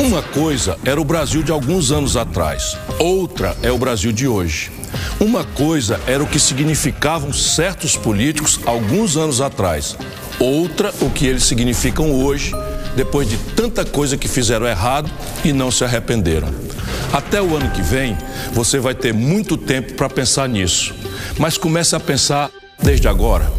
Uma 0.00 0.22
coisa 0.22 0.78
era 0.84 1.00
o 1.00 1.04
Brasil 1.04 1.42
de 1.42 1.50
alguns 1.50 1.90
anos 1.90 2.16
atrás, 2.16 2.76
outra 3.00 3.56
é 3.62 3.72
o 3.72 3.76
Brasil 3.76 4.12
de 4.12 4.28
hoje. 4.28 4.70
Uma 5.18 5.42
coisa 5.42 6.00
era 6.06 6.22
o 6.22 6.26
que 6.26 6.38
significavam 6.38 7.32
certos 7.32 7.96
políticos 7.96 8.60
alguns 8.64 9.16
anos 9.16 9.40
atrás, 9.40 9.96
outra 10.38 10.94
o 11.00 11.10
que 11.10 11.26
eles 11.26 11.42
significam 11.42 12.12
hoje, 12.12 12.52
depois 12.94 13.28
de 13.28 13.36
tanta 13.56 13.84
coisa 13.84 14.16
que 14.16 14.28
fizeram 14.28 14.66
errado 14.66 15.10
e 15.44 15.52
não 15.52 15.70
se 15.70 15.82
arrependeram. 15.82 16.48
Até 17.12 17.42
o 17.42 17.56
ano 17.56 17.70
que 17.70 17.82
vem, 17.82 18.16
você 18.52 18.78
vai 18.78 18.94
ter 18.94 19.12
muito 19.12 19.56
tempo 19.56 19.94
para 19.94 20.08
pensar 20.08 20.48
nisso, 20.48 20.94
mas 21.38 21.58
comece 21.58 21.96
a 21.96 22.00
pensar 22.00 22.50
desde 22.80 23.08
agora. 23.08 23.50